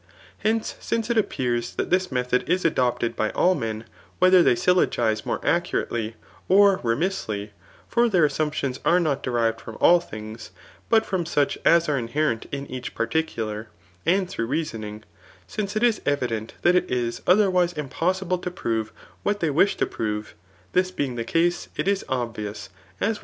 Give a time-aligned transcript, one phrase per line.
[0.39, 3.85] Hence, since it appears that diis method is adqited by all men,
[4.17, 6.15] whether th^ syllogize more accurately,
[6.49, 7.51] or more remissly;
[7.87, 10.49] for their as8umpti<»is are not derived from all things,
[10.89, 13.67] but from such as are inherent in each particular,
[14.03, 15.03] and through reasoning;
[15.45, 18.91] since it is evident that it is otherwise impossible to prove
[19.21, 20.33] what diey wirii to prove;—
[20.73, 23.19] diis being the case, it is obvious, as we have OHAF.